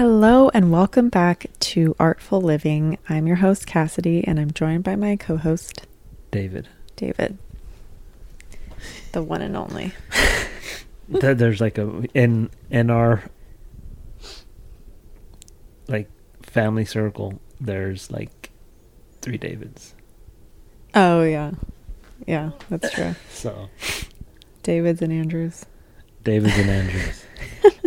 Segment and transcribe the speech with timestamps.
[0.00, 2.96] Hello and welcome back to Artful Living.
[3.10, 5.86] I'm your host, Cassidy, and I'm joined by my co host,
[6.30, 6.70] David.
[6.96, 7.36] David.
[9.12, 9.92] The one and only.
[11.20, 13.24] Th- There's like a in in our
[15.86, 16.08] like
[16.40, 17.38] family circle.
[17.60, 18.52] There's like
[19.20, 19.94] three Davids.
[20.94, 21.50] Oh, yeah.
[22.26, 23.14] Yeah, that's true.
[23.30, 23.68] So
[24.62, 25.66] David's and Andrews.
[26.24, 27.24] Davids and Andrews.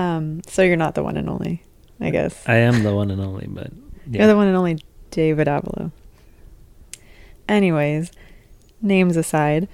[0.00, 1.62] Um, so you're not the one and only,
[2.00, 2.42] I guess.
[2.48, 3.70] I am the one and only, but
[4.10, 4.20] yeah.
[4.20, 4.78] You're the one and only
[5.10, 5.92] David Avalo.
[7.48, 8.10] Anyways,
[8.80, 9.68] names aside,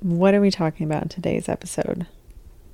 [0.00, 2.06] what are we talking about in today's episode?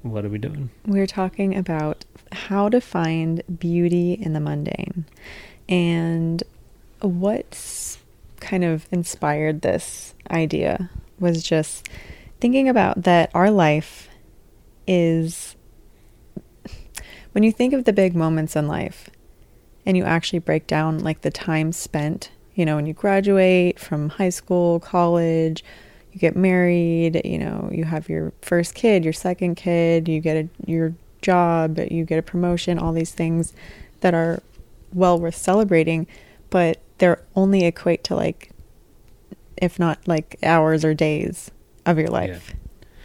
[0.02, 0.70] What are we doing?
[0.87, 5.07] We're talking about how to find beauty in the mundane.
[5.68, 6.43] And
[7.01, 7.98] what's
[8.38, 11.88] kind of inspired this idea was just
[12.41, 14.09] thinking about that our life
[14.87, 15.57] is
[17.33, 19.09] when you think of the big moments in life
[19.87, 24.10] and you actually break down like the time spent, you know, when you graduate from
[24.10, 25.65] high school, college,
[26.13, 30.37] you get married, you know, you have your first kid, your second kid, you get
[30.37, 33.52] a, your job, you get a promotion, all these things
[34.01, 34.43] that are
[34.93, 36.07] well worth celebrating,
[36.51, 38.51] but they're only equate to like,
[39.57, 41.51] if not like hours or days
[41.87, 42.54] of your life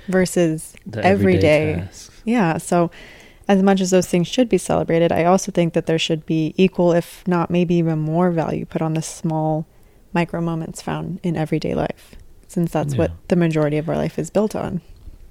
[0.08, 2.21] versus The every everyday tasks.
[2.25, 2.58] Yeah.
[2.58, 2.92] So,
[3.47, 6.53] as much as those things should be celebrated, I also think that there should be
[6.57, 9.67] equal, if not maybe even more value put on the small
[10.13, 12.15] micro moments found in everyday life,
[12.47, 12.99] since that's Yeah.
[12.99, 14.81] what the majority of our life is built on.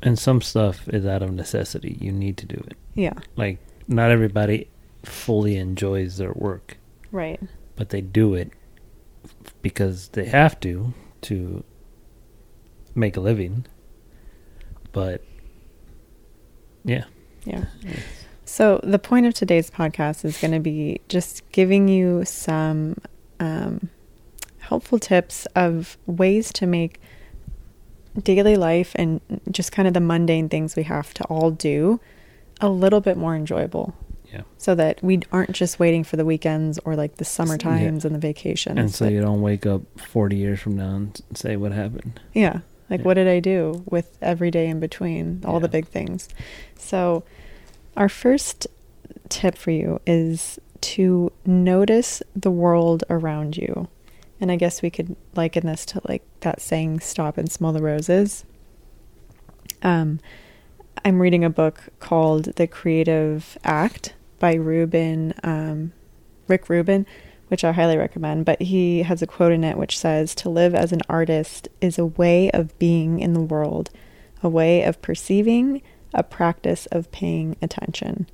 [0.02, 1.96] And some stuff is out of necessity.
[2.00, 2.76] You need to do it.
[2.94, 3.14] Yeah.
[3.36, 4.68] Like not everybody
[5.02, 6.76] fully enjoys their work,
[7.10, 7.40] Right.
[7.76, 8.50] but they do it
[9.62, 11.64] because they have to to
[12.94, 13.64] make a living.
[14.92, 15.22] But
[16.84, 17.04] yeah.
[17.44, 17.64] Yeah.
[18.46, 22.96] So, the point of today's podcast is going to be just giving you some
[23.40, 23.88] um,
[24.58, 27.00] helpful tips of ways to make
[28.22, 32.00] daily life and just kind of the mundane things we have to all do
[32.60, 33.92] a little bit more enjoyable
[34.33, 34.42] Yeah.
[34.56, 38.14] so that we aren't just waiting for the weekends or like the summer times and
[38.14, 38.78] the vacations.
[38.78, 42.20] And so you don't wake up 40 years from now and say what happened.
[42.34, 42.60] Yeah.
[42.90, 43.05] Like, Yeah.
[43.05, 46.28] what did I do with every day in between, all the big things?
[46.77, 47.24] So,
[47.96, 48.67] our first
[49.28, 53.89] tip for you is to notice the world around you.
[54.40, 57.80] And I guess we could liken this to like that saying, stop and smell the
[57.83, 58.45] roses.
[59.83, 60.20] Um,
[61.05, 65.92] I'm reading a book called The Creative Act by Ruben, um,
[66.48, 67.06] Rick Rubin,
[67.54, 68.46] which I highly recommend.
[68.46, 72.00] But he has a quote in it which says, To live as an artist is
[72.00, 73.90] a way of being in the world,
[74.42, 75.80] a way of perceiving,
[76.12, 78.26] a practice of paying attention.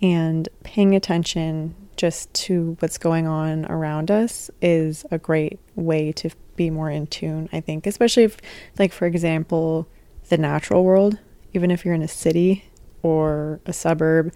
[0.00, 6.30] And paying attention just to what's going on around us is a great way to
[6.54, 8.36] be more in tune, I think, especially if,
[8.78, 9.88] like, for example,
[10.28, 11.18] the natural world,
[11.52, 12.66] even if you're in a city
[13.02, 14.32] or a suburb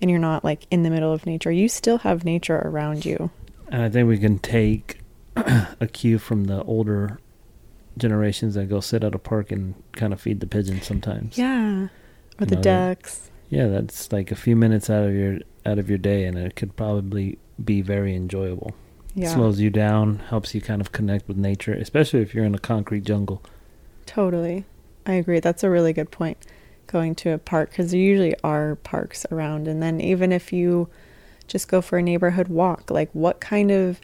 [0.00, 3.32] and you're not like in the middle of nature, you still have nature around you.
[3.66, 4.98] Uh, and I think we can take
[5.36, 7.18] a cue from the older
[7.96, 11.38] generations that go sit at a park and kind of feed the pigeons sometimes.
[11.38, 11.84] Yeah.
[11.84, 11.88] Or
[12.40, 13.30] You the know, ducks.
[13.50, 16.56] Yeah, that's like a few minutes out of your out of your day and it
[16.56, 18.74] could probably be very enjoyable.
[19.14, 19.32] Yeah.
[19.32, 22.58] Slows you down, helps you kind of connect with nature, especially if you're in a
[22.58, 23.42] concrete jungle.
[24.06, 24.64] Totally.
[25.06, 25.38] I agree.
[25.40, 26.38] That's a really good point.
[26.88, 29.68] Going to a park because there usually are parks around.
[29.68, 30.88] And then even if you
[31.46, 34.00] just go for a neighborhood walk, like what kind of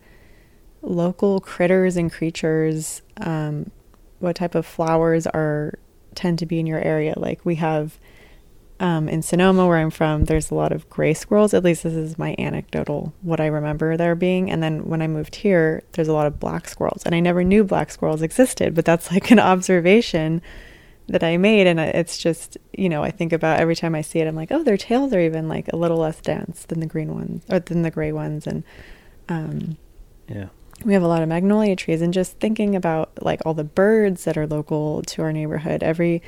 [0.82, 3.70] local critters and creatures, um,
[4.18, 5.78] what type of flowers are
[6.14, 7.14] tend to be in your area?
[7.16, 7.98] Like we have
[8.80, 11.52] um, in Sonoma, where I'm from, there's a lot of gray squirrels.
[11.52, 14.50] At least this is my anecdotal, what I remember there being.
[14.50, 17.02] And then when I moved here, there's a lot of black squirrels.
[17.04, 20.40] And I never knew black squirrels existed, but that's like an observation
[21.10, 21.66] that I made.
[21.66, 24.50] And it's just, you know, I think about every time I see it, I'm like,
[24.50, 27.58] oh, their tails are even like a little less dense than the green ones or
[27.60, 28.46] than the gray ones.
[28.46, 28.62] And
[29.28, 29.76] um,
[30.28, 30.46] Yeah.
[30.84, 34.24] we have a lot of magnolia trees and just thinking about like all the birds
[34.24, 36.22] that are local to our neighborhood every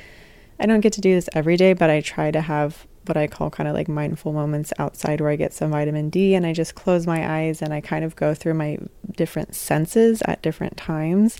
[0.59, 3.25] i don't get to do this every day but i try to have what i
[3.27, 6.53] call kind of like mindful moments outside where i get some vitamin d and i
[6.53, 8.77] just close my eyes and i kind of go through my
[9.17, 11.39] different senses at different times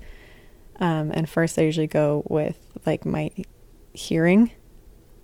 [0.83, 3.31] um, and first i usually go with like my
[3.94, 4.51] hearing.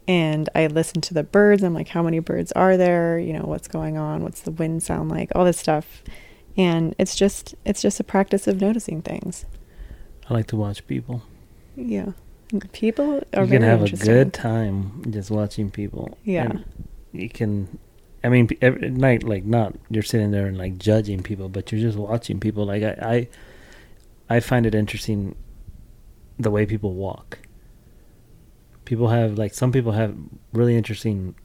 [0.07, 1.61] And i listen to the birds.
[1.63, 3.19] I'm like how many birds are there?
[3.19, 4.23] You know what's going on?
[4.23, 5.29] What's the wind sound like?
[5.35, 6.03] All this stuff.
[6.57, 9.45] And it's just it's just a practice of noticing things.
[10.29, 11.23] I like to watch people.
[11.75, 12.13] yeah.
[12.71, 16.17] People are you can have a good time just watching people.
[16.23, 16.45] Yeah.
[16.45, 16.65] And
[17.11, 17.77] you can
[18.23, 21.81] I mean, every night, like not you're sitting there and like judging people, but you're
[21.81, 22.65] just watching people.
[22.65, 23.27] Like I,
[24.29, 25.35] I, I find it interesting
[26.39, 27.39] the way people walk.
[28.85, 30.15] People have like some people have
[30.53, 31.35] really interesting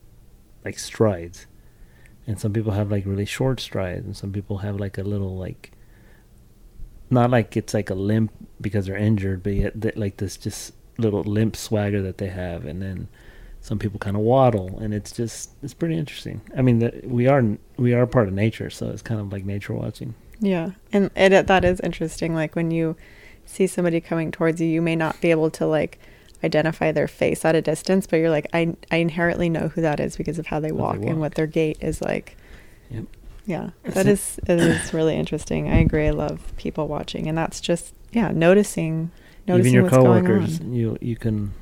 [0.65, 1.47] like strides,
[2.27, 5.37] and some people have like really short strides, and some people have like a little
[5.37, 5.73] like
[7.11, 10.73] not like it's like a limp because they're injured, but yet that like this just
[10.97, 13.09] little limp swagger that they have, and then
[13.61, 16.41] some people kind of waddle, and it's just it's pretty interesting.
[16.57, 17.43] I mean, the, we are
[17.77, 20.15] we are part of nature, so it's kind of like nature watching.
[20.41, 22.35] Yeah, and it that is interesting.
[22.35, 22.97] Like when you
[23.47, 25.99] see somebody coming towards you, you may not be able to like
[26.43, 30.01] identify their face at a distance, but you're like, I I inherently know who that
[30.01, 32.37] is because of how they, How they walk, and what their gait is like.
[32.91, 33.05] Yep.
[33.47, 35.69] Yeah, that is it is really interesting.
[35.71, 36.07] I agree.
[36.07, 39.11] I love people watching, and that's just yeah, noticing
[39.47, 40.73] noticing Even your what's going coworkers, on.
[40.75, 41.53] you you can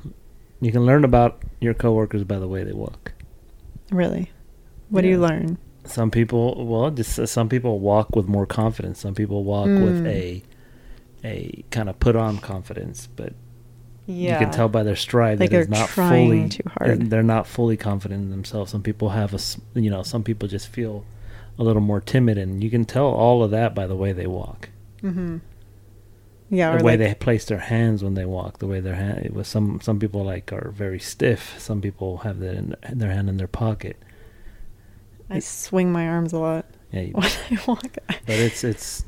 [0.61, 3.11] you can learn about your coworkers by the way they walk.
[3.91, 4.31] Really,
[4.89, 5.57] what do you learn?
[5.85, 8.99] Some people, well, just uh, some people walk with more confidence.
[9.01, 10.07] Some people walk with Mm.
[10.07, 10.43] a
[11.23, 13.33] a kind of put on confidence, but
[14.05, 17.09] Yeah, you can tell by their stride Like that it's they're not fully too hard.
[17.09, 18.71] They're not fully confident in themselves.
[18.71, 21.05] Some people have a you know, some people just feel
[21.59, 24.27] a little more timid, and you can tell all of that by the way they
[24.27, 24.69] walk,
[25.01, 25.37] Mm-hmm.
[26.49, 29.31] Yeah, the way like, they place their hands when they walk, the way their hand.
[29.31, 31.55] With some some people like are very stiff.
[31.59, 33.97] Some people have that in their hand in their pocket.
[35.29, 37.97] I swing my arms a lot Yeah, you, when I walk.
[38.07, 39.05] but it's it's.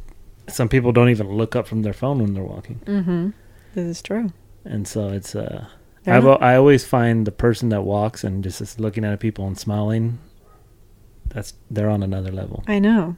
[0.47, 2.79] Some people don't even look up from their phone when they're walking.
[2.85, 3.29] Mm-hmm.
[3.73, 4.31] This is true.
[4.63, 5.65] and so it's uh
[6.03, 9.45] They're I've, I always find the person that walks and just is looking at people
[9.47, 10.19] and smiling
[11.27, 13.17] that's they're on another level I know.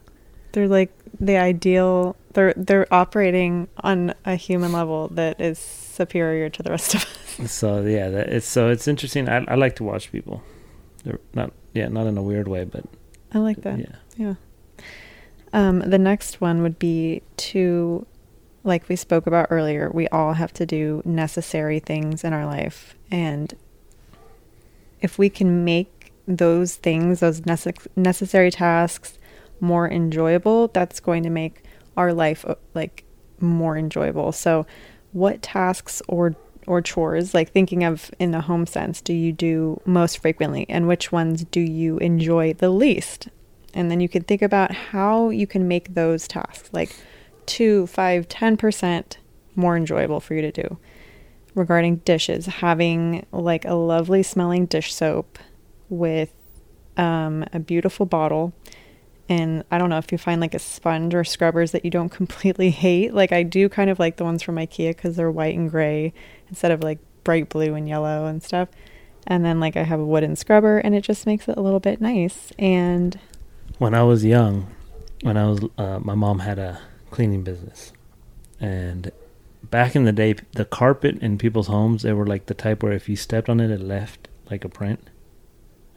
[0.54, 2.16] They're like the ideal.
[2.34, 7.52] They're they're operating on a human level that is superior to the rest of us.
[7.62, 10.42] so yeah that, it's so it's interesting I, I like to watch people
[11.04, 12.86] they're not yeah not in a weird way but
[13.34, 13.78] I like that.
[13.80, 14.36] yeah Yeah.
[15.54, 18.06] Um, the next one would be to,
[18.64, 22.96] like we spoke about earlier, we all have to do necessary things in our life.
[23.10, 23.54] And
[25.02, 29.18] if we can make those things, those necess- necessary tasks,
[29.60, 31.64] more enjoyable, that's going to make
[31.96, 33.04] our life uh, like
[33.40, 34.32] more enjoyable.
[34.32, 34.66] So,
[35.14, 36.36] what tasks or
[36.68, 40.88] or chores, like thinking of in the home sense, do you do most frequently, and
[40.88, 43.30] which ones do you enjoy the least?
[43.78, 46.96] And then you can think about how you can make those tasks like
[47.46, 49.20] two, five, ten percent
[49.56, 50.80] more enjoyable for you to do.
[51.54, 55.38] Regarding dishes, having like a lovely smelling dish soap
[55.90, 56.34] with
[56.98, 58.52] um, a beautiful bottle.
[59.30, 62.10] And I don't know if you find like a sponge or scrubbers that you don't
[62.22, 63.14] completely hate.
[63.14, 66.14] Like I do kind of like the ones from IKEA because they're white and gray
[66.50, 68.70] instead of like bright blue and yellow and stuff.
[69.28, 71.80] And then like I have a wooden scrubber and it just makes it a little
[71.80, 72.52] bit nice.
[72.58, 73.20] And
[73.78, 74.68] when I was young
[75.22, 76.80] when I was uh, my mom had a
[77.10, 77.94] cleaning business.
[78.60, 79.12] And
[79.64, 82.94] back in the day the carpet in people's homes they were like the type where
[82.94, 85.10] if you stepped on it it left like a print.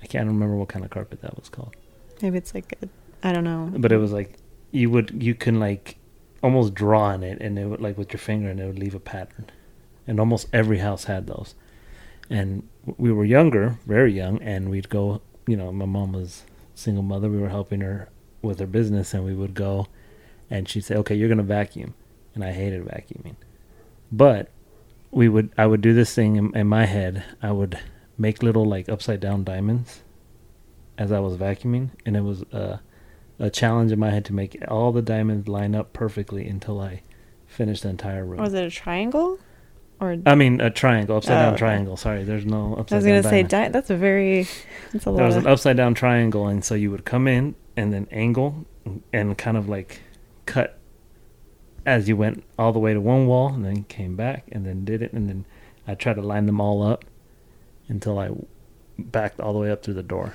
[0.02, 1.76] I can't remember what kind of carpet that was called.
[2.22, 2.88] Maybe it's like a,
[3.26, 3.70] I don't know.
[3.76, 4.36] but it was like
[4.70, 5.96] you would you can like
[6.42, 8.94] almost draw on it and it would like with your finger and it would leave
[8.94, 9.50] a pattern.
[10.06, 11.54] And almost every house had those.
[12.30, 12.66] And
[12.96, 16.44] we were younger very young and we'd go you know my mom was
[16.80, 18.08] single mother we were helping her
[18.42, 19.86] with her business and we would go
[20.48, 21.94] and she'd say okay you're gonna vacuum
[22.34, 23.36] and i hated vacuuming
[24.10, 24.48] but
[25.10, 27.78] we would i would do this thing in, in my head i would
[28.18, 30.00] make little like upside down diamonds
[30.98, 32.78] as i was vacuuming and it was uh
[33.40, 37.02] a challenge in my head to make all the diamonds line up perfectly until I
[37.46, 38.38] finished the entire room.
[38.38, 39.38] Was it a triangle?
[40.00, 41.58] Or I mean, a triangle, upside Oh, down okay.
[41.58, 41.96] triangle.
[41.96, 43.12] Sorry, there's no upside down.
[43.12, 44.46] I was gonna say di- that's a very
[44.92, 47.54] that's a there was Of, an upside down triangle, and so you would come in
[47.76, 48.64] and then angle
[49.12, 50.00] and kind of like
[50.46, 50.78] cut
[51.84, 54.84] as you went all the way to one wall, and then came back and then
[54.86, 55.44] did it, and then
[55.86, 57.04] I tried to line them all up
[57.88, 58.30] until I
[58.98, 60.32] backed all the way up through the door,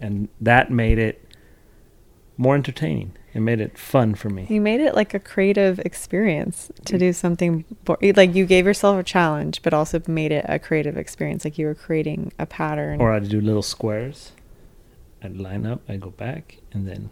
[0.00, 1.26] and that made it
[2.36, 3.12] more entertaining.
[3.34, 4.46] It made it fun for me.
[4.50, 6.98] you made it like a creative experience to mm.
[6.98, 10.98] do something bo- like you gave yourself a challenge but also made it a creative
[10.98, 14.32] experience like you were creating a pattern or I'd do little squares.
[15.22, 15.82] I'd line up.
[15.88, 17.10] I'd go back, and then,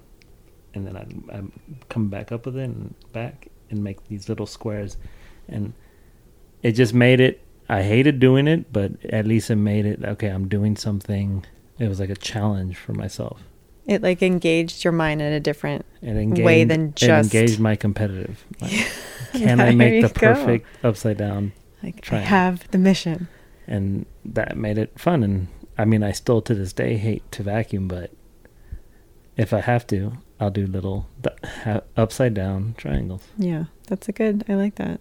[0.75, 4.47] and then I'd, I'd come back up with it and back and make these little
[4.47, 4.97] squares,
[5.49, 5.73] and
[6.62, 7.41] it just made it.
[7.69, 10.29] I hated doing it, but at least it made it okay.
[10.29, 11.47] I'm doing something.
[11.79, 13.43] It was like a challenge for myself.
[13.90, 17.76] It like engaged your mind in a different engaged, Way than just- it engaged my
[17.76, 18.44] competitive.
[19.32, 20.35] Like, can I make the go.
[20.35, 21.52] perfect upside down?
[21.82, 22.28] like I Triangle.
[22.28, 23.28] have the mission
[23.68, 25.23] And that made it fun.
[25.23, 25.47] And
[25.78, 28.11] I mean, I still to this day hate to vacuum, but
[29.37, 31.06] if I have to, I'll do little
[31.97, 33.23] upside down triangles.
[33.38, 34.44] Yeah, that's a good.
[34.49, 35.00] I like that.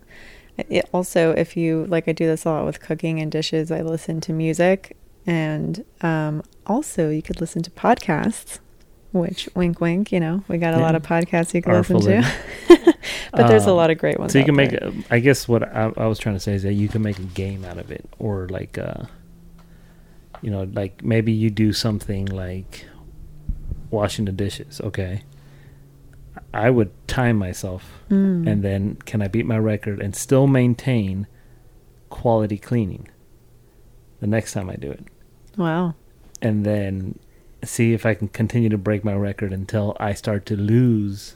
[0.58, 3.72] It also, if you like, I do this a lot with cooking and dishes.
[3.72, 8.60] I listen to music, and um, also you could listen to podcasts.
[9.12, 10.12] Which wink, wink.
[10.12, 10.84] You know, we got a Yeah.
[10.84, 12.24] lot of podcasts you can listen to.
[13.32, 14.34] but there's a Um, lot of great ones.
[14.34, 16.64] So you can make, a, I guess what I, I was trying to say is
[16.64, 19.04] that you can make a game out of it, or like, uh,
[20.42, 22.86] you know, like maybe you do something like
[23.90, 24.80] washing the dishes.
[24.82, 25.24] Okay,
[26.54, 28.48] I would time myself, Mm.
[28.48, 31.26] and then can I beat my record and still maintain
[32.10, 33.08] quality cleaning
[34.20, 35.04] the next time I do it,
[35.58, 35.94] wow.
[36.42, 37.18] and then
[37.64, 41.36] see if I can continue to break my record until I start to lose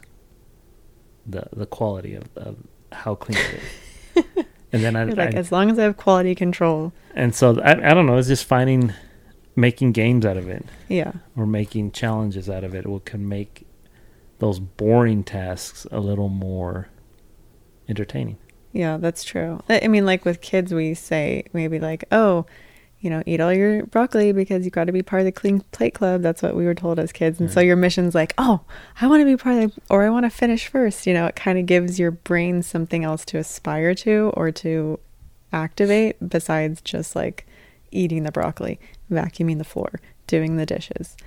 [1.25, 2.57] the the quality of, of
[2.91, 3.59] how clean it
[4.15, 4.45] is.
[4.73, 6.93] and then I, You're like, I as long as I have quality control.
[7.15, 8.17] and so I, I don't know.
[8.17, 8.93] It's just finding
[9.55, 11.11] making games out of it Yeah.
[11.37, 12.87] or making challenges out of it.
[12.87, 13.67] What can make
[14.39, 16.89] those boring tasks a little more
[17.87, 18.37] entertaining.
[18.71, 19.61] Yeah, that's true.
[19.69, 22.45] I I mean, like with kids, we say maybe like, oh,
[23.03, 25.59] you know, eat all your broccoli because you've got to be part of the clean
[25.71, 26.21] plate club.
[26.21, 27.37] That's what we were told as kids.
[27.41, 27.65] And so mm.
[27.65, 28.61] your mission's like, oh,
[29.01, 31.05] I want to be part of the, or I want to finish first.
[31.05, 35.01] You know, it kind of gives your brain something else to aspire to or to
[35.51, 37.45] activate besides just like
[37.91, 38.79] eating the broccoli,
[39.11, 41.17] vacuuming the floor, doing the dishes.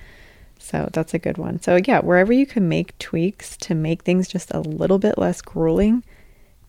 [0.58, 1.60] So that's a good one.
[1.60, 5.42] So yeah, wherever you can make tweaks to make things just a little bit less
[5.42, 6.04] grueling,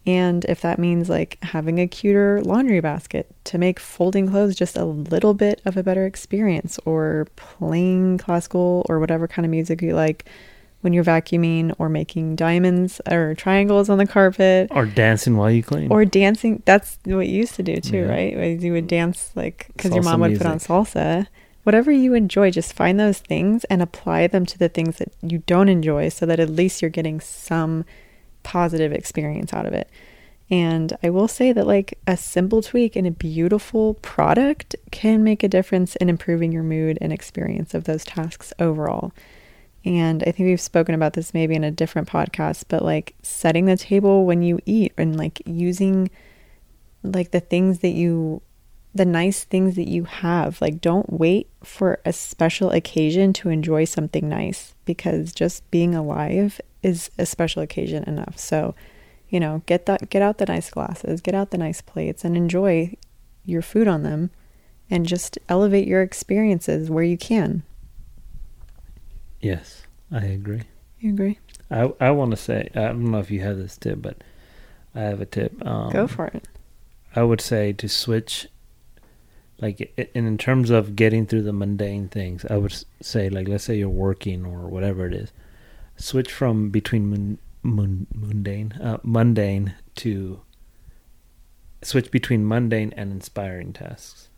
[0.08, 4.78] and if that means like having a cuter laundry basket to make folding clothes just
[4.78, 9.82] a little bit of a better experience, or playing classical or whatever kind of music
[9.82, 10.26] you like
[10.82, 15.62] when you're vacuuming, or making diamonds or triangles on the carpet, Or dancing while you
[15.64, 15.92] clean.
[15.92, 16.62] or dancing.
[16.66, 18.10] That's what you used to do too, Yeah.
[18.38, 18.62] right?
[18.62, 21.28] You would dance like because your mom would put on salsa.
[21.64, 25.40] Whatever you enjoy, just find those things and apply them to the things that you
[25.48, 27.84] don't enjoy so that at least you're getting some
[28.48, 29.90] positive experience out of it.
[30.50, 35.44] And I will say that, like, a simple tweak in a beautiful product can make
[35.44, 39.12] a difference in improving your mood and experience of those tasks overall.
[39.84, 43.66] And I think we've spoken about this maybe in a different podcast, but like setting
[43.66, 46.10] the table when you eat and like using
[47.04, 48.42] like the things that you
[48.96, 50.60] the nice things that you have.
[50.62, 56.60] Like don't wait for a special occasion to enjoy something nice because just being alive
[56.88, 58.40] is a special occasion enough.
[58.40, 58.74] So,
[59.30, 62.38] you know, get that get out the nice glasses, get out the nice plates and
[62.38, 62.96] enjoy
[63.46, 64.30] your food on them
[64.90, 67.64] and just elevate your experiences where you can.
[69.42, 70.64] yes, I agree.
[71.00, 71.40] You agree?
[71.70, 74.24] I I want to say I don't know if you have this tip, but
[74.96, 75.54] I have a tip.
[75.66, 76.48] Um, Go for it.
[77.16, 78.48] I would say to switch,
[79.60, 83.64] like, and in terms of getting through the mundane things, I would say, like, let's
[83.64, 85.32] say you're working or whatever it is,
[85.98, 90.42] switch from between mun, mun, mundane, uh, mundane to
[91.82, 94.30] switch between mundane and inspiring tasks.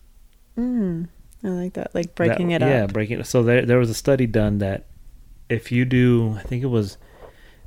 [0.58, 1.08] Mm,
[1.44, 1.94] I like that.
[1.96, 2.90] Like breaking That- it yeah, up.
[2.90, 3.24] Yeah, breaking.
[3.24, 4.86] So there, there was a study done that
[5.48, 6.98] if you do, I think it was,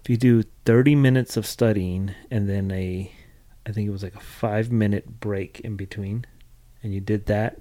[0.02, 3.12] if you do 30 minutes of studying and then a,
[3.66, 6.24] I think it was like a five minute break in between,
[6.82, 7.58] and you did that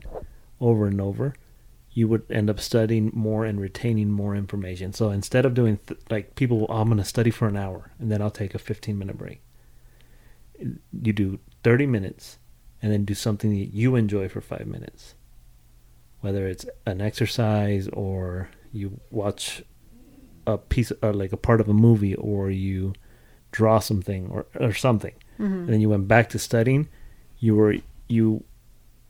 [0.59, 1.33] over and over,
[1.93, 4.93] you would end up studying more and retaining more information.
[4.93, 7.91] So instead of doing th- like people, oh, I'm going to study for an hour
[7.99, 9.41] and then I'll take a 15 minute break.
[10.59, 12.37] You do 30 minutes
[12.81, 15.15] and then do something that you enjoy for five minutes
[16.21, 19.63] whether it's an exercise or you watch
[20.45, 22.93] a piece or like a part of a movie or you
[23.51, 25.45] draw something or, or something Mhm.
[25.61, 26.87] and then you went back to studying
[27.39, 27.75] you were
[28.07, 28.43] you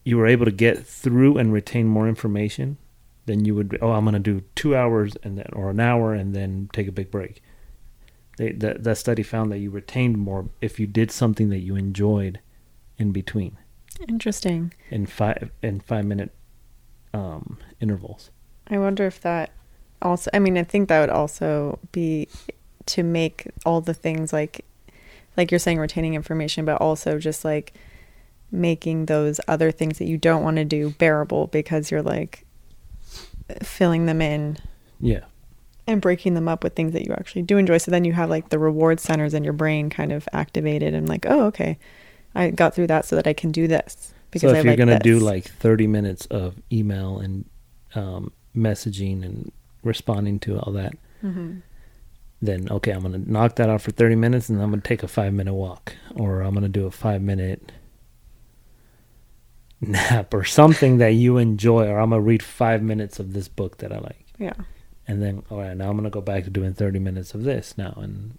[0.04, 2.78] you were able to get through and retain more information
[3.26, 6.14] than you would oh i'm going to do two hours and then or an hour
[6.14, 7.42] and then take a big break
[8.38, 11.76] they, that, that study found that you retained more if you did something that you
[11.76, 12.40] enjoyed
[12.98, 13.58] in between
[14.08, 14.74] Interesting.
[14.90, 16.32] in five in five minute
[17.14, 18.32] um, intervals.
[18.68, 19.52] I wonder if that
[20.02, 22.28] also, I mean, I think that would also be
[22.88, 24.66] to make all the things like,
[25.38, 27.74] like you're saying, retaining information, but also just like
[28.52, 32.46] making those other things that you don't want to do bearable because you're like
[33.64, 34.58] filling them in
[35.00, 35.22] Yeah,
[35.88, 37.78] and breaking them up with things that you actually do enjoy.
[37.78, 41.08] So then you have like the reward centers in your brain kind of activated and
[41.10, 41.78] like, oh, okay,
[42.36, 44.14] I got through that so that I can do this.
[44.38, 47.46] so if I you're like gonna do like 30 minutes of email and
[47.96, 49.52] um, messaging and
[49.84, 50.94] responding to all that,
[51.24, 51.62] Mhm.
[52.42, 55.08] then okay, I'm gonna knock that out for 30 minutes, and I'm gonna take a
[55.08, 57.72] five minute walk, or I'm gonna do a five minute
[59.82, 63.78] nap, or something that you enjoy, or I'm gonna read five minutes of this book
[63.78, 64.26] that I like.
[64.38, 64.54] yeah.
[65.08, 67.78] and then all right, now I'm gonna go back to doing 30 minutes of this
[67.78, 68.38] now, and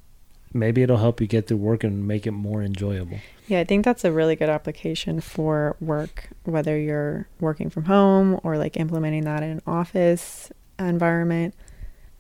[0.55, 3.19] maybe it'll help you get through work and make it more enjoyable.
[3.49, 8.41] Yeah, I think that's a really good application for work, whether you're working from home
[8.43, 11.55] or like implementing that in an office environment.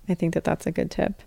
[0.08, 1.22] I think that that's a good tip.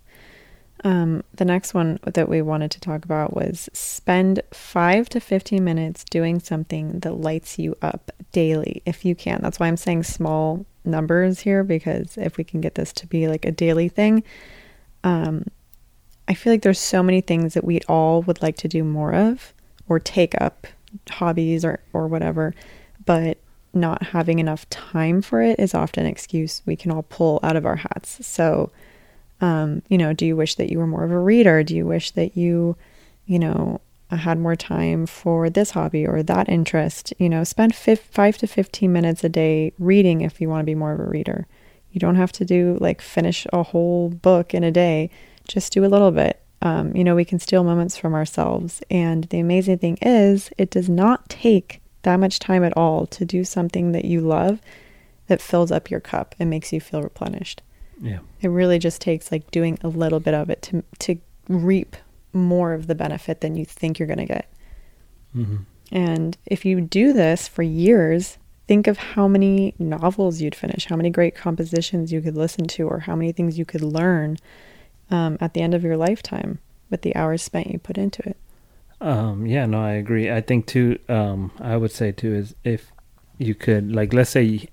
[0.86, 5.64] Um, the next one that we wanted to talk about was spend five to 15
[5.64, 9.40] minutes doing something that lights you up daily if you can.
[9.42, 13.28] That's why I'm saying small numbers here because if we can get this to be
[13.28, 14.24] like a daily thing,
[15.04, 15.48] um,
[16.28, 19.12] I feel like there's so many things that we all would like to do more
[19.12, 19.56] of
[19.90, 20.68] or take up
[21.10, 22.54] hobbies or, or whatever,
[23.08, 23.40] but
[23.74, 27.56] not having enough time for it is often an excuse we can all pull out
[27.56, 28.24] of our hats.
[28.26, 28.72] So,
[29.42, 31.64] um, you know, do you wish that you were more of a reader?
[31.64, 32.76] Do you wish that you,
[33.26, 37.14] you know, had more time for this hobby or that interest?
[37.20, 40.76] You know, spend five to 15 minutes a day reading if you want to be
[40.76, 41.48] more of a reader.
[41.92, 45.10] You don't have to do like finish a whole book in a day,
[45.48, 46.42] just do a little bit.
[46.62, 48.82] Um, you know, we can steal moments from ourselves.
[48.90, 53.26] And the amazing thing is, it does not take that much time at all to
[53.26, 54.62] do something that you love
[55.28, 57.62] that fills up your cup and makes you feel replenished.
[58.06, 58.20] Yeah.
[58.42, 61.18] It really just takes like doing a little bit of it to to
[61.50, 61.96] reap
[62.34, 64.52] more of the benefit than you think you're going to get.
[65.36, 65.58] Mm-hmm.
[65.92, 70.96] And if you do this for years, think of how many novels you'd finish, how
[70.96, 74.38] many great compositions you could listen to, or how many things you could learn
[75.10, 76.60] um, at the end of your lifetime
[76.90, 78.38] with the hours spent you put into it.
[79.02, 80.32] Um, yeah, no, I agree.
[80.32, 81.00] I think too.
[81.10, 82.92] Um, I would say too is if
[83.38, 84.68] you could like, let's say,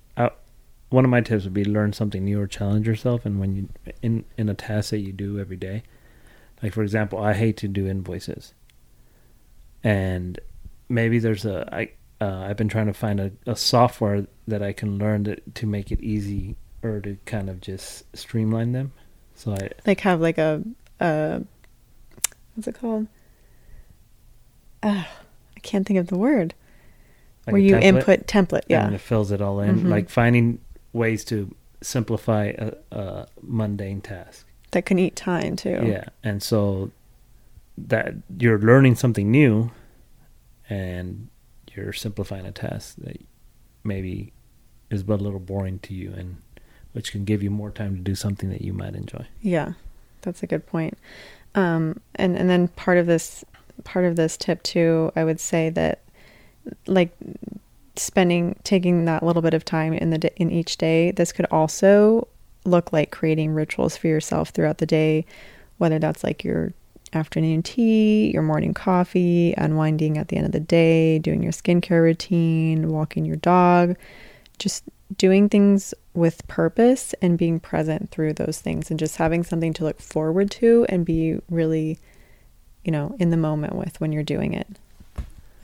[0.92, 3.24] one of my tips would be learn something new or challenge yourself.
[3.24, 3.68] And when you
[4.02, 5.82] in in a task that you do every day,
[6.62, 8.54] like for example, I hate to do invoices,
[9.82, 10.38] and
[10.88, 14.72] maybe there's a I uh, I've been trying to find a, a software that I
[14.72, 18.92] can learn to to make it easy or to kind of just streamline them.
[19.34, 20.62] So I like have like a
[21.00, 21.40] uh,
[22.54, 23.06] what's it called?
[24.82, 25.04] uh,
[25.56, 26.54] I can't think of the word.
[27.46, 28.86] like where you template, input template, yeah.
[28.86, 29.80] and it fills it all in.
[29.80, 29.88] Mhm.
[29.88, 30.60] Like finding
[30.92, 34.46] ways to simplify a, a mundane task.
[34.70, 35.82] that can eat time too.
[35.84, 36.90] Yeah, and so
[37.78, 39.70] that you're learning something new,
[40.68, 41.28] and
[41.74, 43.18] you're simplifying a task that
[43.84, 44.32] maybe
[44.90, 46.36] is but a little boring to you, and
[46.92, 49.26] which can give you more time to do something that you might enjoy.
[49.40, 49.72] Yeah,
[50.20, 50.98] that's a good point.
[51.54, 53.44] Um, and and then part of this
[53.84, 56.00] part of this tip too, I would say that
[56.86, 57.10] like
[57.96, 61.10] spending taking that little bit of time in the in each day.
[61.10, 62.28] This could also
[62.64, 65.24] look like creating rituals for yourself throughout the day,
[65.78, 66.72] whether that's like your
[67.12, 72.02] afternoon tea, your morning coffee, unwinding at the end of the day, doing your skincare
[72.02, 73.96] routine, walking your dog,
[74.58, 74.84] just
[75.18, 79.84] doing things with purpose and being present through those things and just having something to
[79.84, 81.98] look forward to and be really
[82.84, 84.66] you know in the moment with when you're doing it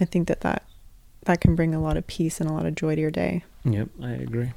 [0.01, 0.63] i think that that
[1.29, 3.45] that can bring a lot of peace and a lot of joy to your day
[3.65, 4.51] Yep, I agree.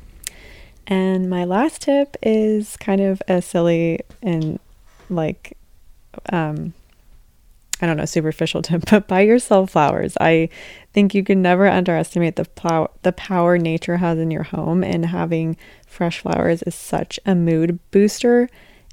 [0.88, 4.60] and my last tip is kind of a silly and
[5.10, 5.56] like
[6.32, 6.74] um
[7.84, 10.16] I don't know, superficial tip, but buy yourself flowers.
[10.22, 10.50] I
[10.94, 15.08] think you can never underestimate the plow- the power nature has in your home and
[15.08, 15.58] having
[15.88, 18.50] fresh flowers is such a mood booster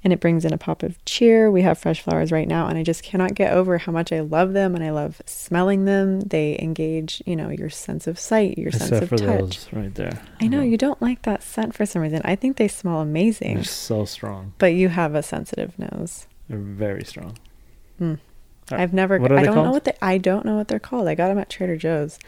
[0.09, 1.51] and it brings in a pop of cheer.
[1.51, 4.21] We have fresh flowers right now and I just cannot get over how much I
[4.21, 6.21] love them and I love smelling them.
[6.21, 9.27] They engage, you know, your sense of sight, your sense of for touch.
[9.27, 10.23] those right there.
[10.41, 12.23] I know you don't like that scent for some reason.
[12.25, 14.55] I think they smell amazing, They're so strong.
[14.57, 16.27] but you have a sensitive nose.
[16.49, 17.37] They're very strong.
[17.99, 18.15] Hmm.
[18.73, 19.19] Uh, I've never.
[19.19, 19.75] what are I they don't know called?
[19.75, 19.93] what they.
[20.01, 21.07] I don't know what they're called.
[21.09, 22.19] I got them at Trader Joe's.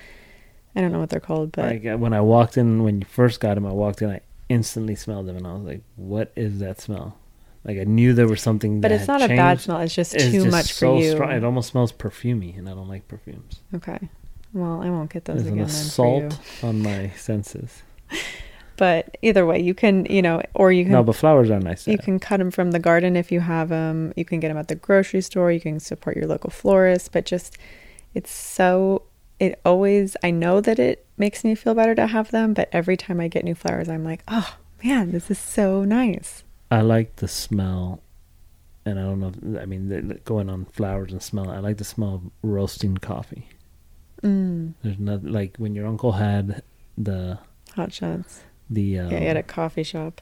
[0.77, 3.07] I don't know what they're called, but Like uh, when I walked in, when you
[3.07, 6.33] first got them, I walked in, I instantly smelled them, and I was like, "What
[6.37, 7.17] is that smell?"
[7.65, 8.81] Like I knew there was something.
[8.81, 9.81] but it's not a bad smell.
[9.81, 11.11] It's just It's too just much so for you.
[11.13, 11.33] Strong.
[11.33, 13.61] It almost smells perfumey, and I don't like perfumes.
[13.75, 13.99] Okay.
[14.53, 15.73] Well, I won't get those There's an again you.
[15.73, 17.83] assault on my senses.
[18.77, 20.93] But either way, you can, you know, or you can.
[20.93, 21.87] No, but flowers are nice.
[21.87, 24.15] you can cut them from the garden if you have them.
[24.17, 25.53] You can get them at the grocery store.
[25.53, 27.13] You can support your local florist.
[27.13, 27.59] But just,
[28.15, 29.03] it's so.
[29.39, 30.17] It always.
[30.25, 32.55] I know that it makes me feel better to have them.
[32.55, 36.43] But every time I get new flowers, I'm like, oh man, this is so nice.
[36.71, 38.01] I like the smell,
[38.85, 39.29] and I don't know.
[39.57, 41.51] If, I mean, going on flowers and smell.
[41.51, 43.49] I like the smell of roasting coffee.
[44.23, 46.63] Mm, There's not like when your uncle had
[46.99, 47.39] the
[47.75, 48.43] hot shots.
[48.69, 50.21] the um, yeah, he had a coffee shop.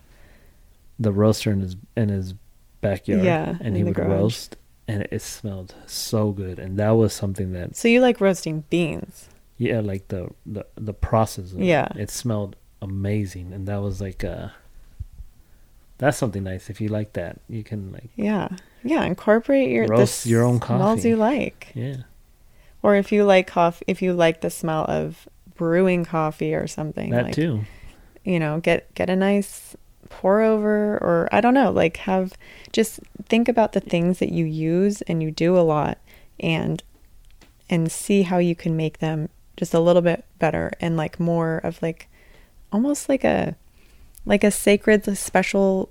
[0.99, 2.35] the roaster in his in his
[2.81, 3.25] backyard.
[3.25, 4.09] Yeah, and he would garage.
[4.09, 4.57] roast,
[4.87, 6.59] and it smelled so good.
[6.59, 9.29] And that was something that So you like roasting beans?
[9.59, 11.53] yeah, like the the the process.
[11.53, 11.89] Of Yeah.
[11.97, 14.49] it, it smelled amazing, and that was like uh
[15.99, 16.71] that's something nice.
[16.71, 18.49] If you like that, you can like Yeah.
[18.83, 19.05] Yeah.
[19.05, 21.73] Incorporate your Roast your own coffee smells you like.
[21.75, 21.97] yeah.
[22.83, 27.11] Or if you like coffee if you like the smell of brewing coffee or something.
[27.11, 27.65] That like, too.
[28.25, 29.77] You know, get get a nice
[30.09, 32.33] pour over or I don't know, like have
[32.73, 35.99] just think about the things that you use and you do a lot
[36.41, 36.83] and
[37.69, 41.59] and see how you can make them just a little bit better and like more
[41.59, 42.09] of like
[42.73, 43.57] almost like a
[44.29, 45.91] like a sacred special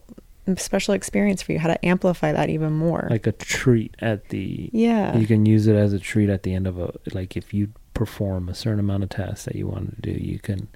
[0.56, 4.70] special experience for you how to amplify that even more Like a treat at the
[4.72, 7.54] yeah you can use it as a treat at the end of a like if
[7.54, 10.70] you perform a certain amount of tasks that you want to do, you can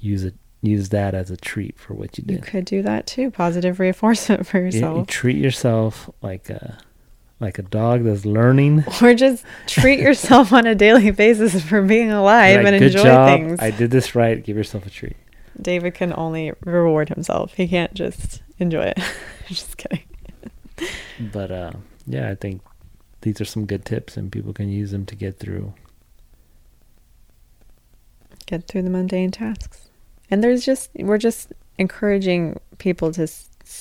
[0.00, 2.36] use it use that as a treat for what you did.
[2.38, 6.78] you could do that too positive reinforcement for Yeah, you yourself treat yourself like a
[7.38, 8.84] like a dog that's learning.
[9.02, 13.28] or just treat yourself on a daily basis for being alive Like, and enjoy job.
[13.28, 14.42] things I did this right.
[14.42, 15.16] Give yourself a treat.
[15.60, 18.98] David can only reward himself he can't just enjoy it
[19.48, 20.02] just kidding
[21.20, 21.72] But uh,
[22.06, 22.62] yeah, I think
[23.22, 25.74] these are some good tips, and people can use them to get through.
[28.46, 29.90] get through the mundane tasks.
[30.30, 33.28] And there's just we're just encouraging people to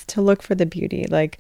[0.07, 1.05] to look for the beauty.
[1.09, 1.39] Like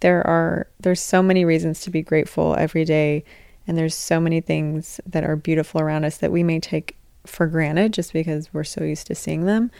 [0.00, 3.24] there are there's so many reasons to be grateful every day
[3.66, 7.46] and there's so many things that are beautiful around us that we may take for
[7.46, 9.70] granted just because we're so used to seeing them.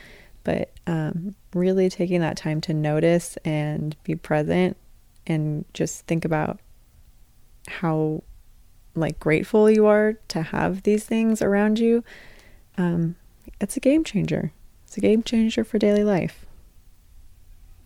[0.45, 4.77] But um, really taking that time to notice and be present
[5.27, 6.59] and just think about
[7.69, 8.23] how
[8.95, 12.03] like grateful you are to have these things around you
[12.77, 13.15] um,
[13.61, 14.51] it's a game changer.
[14.87, 16.47] It's a game changer for daily life.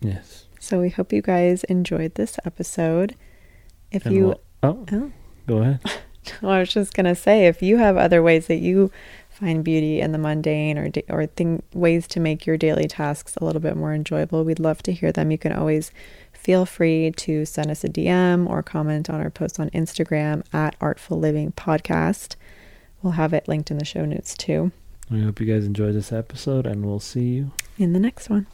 [0.01, 0.45] Yes.
[0.59, 3.15] So we hope you guys enjoyed this episode.
[3.91, 5.11] If And you, we'll- oh, oh,
[5.47, 5.79] go ahead.
[6.41, 8.91] well, I was just gonna say, if you have other ways that you
[9.39, 13.45] find beauty in the mundane or or thing ways to make your daily tasks a
[13.45, 15.31] little bit more enjoyable, we'd love to hear them.
[15.31, 15.91] You can always
[16.33, 20.75] feel free to send us a DM or comment on our post on Instagram at
[20.81, 22.35] Artful Living Podcast.
[23.01, 24.71] We'll have it linked in the show notes too.
[25.09, 28.47] We hope you guys enjoyed this episode, and we'll see you In the next one.